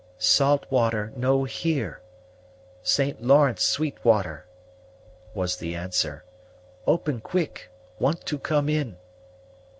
"Saltwater 0.17 1.13
no 1.15 1.43
here. 1.43 2.01
St. 2.81 3.21
Lawrence 3.21 3.61
sweet 3.61 4.03
water," 4.03 4.47
was 5.35 5.57
the 5.57 5.75
answer. 5.75 6.23
"Open 6.87 7.19
quick; 7.21 7.69
want 7.99 8.25
to 8.25 8.39
come 8.39 8.67
in." 8.67 8.97